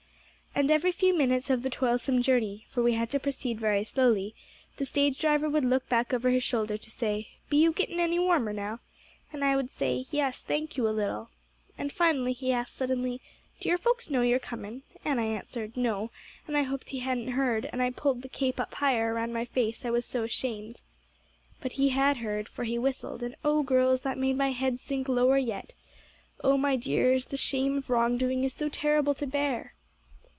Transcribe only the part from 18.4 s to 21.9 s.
up higher around my face, I was so ashamed. But he